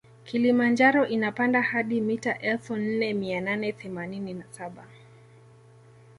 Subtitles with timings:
[0.23, 4.87] Kilimanjaro inapanda hadi mita elfu nne mia nane themanini na saba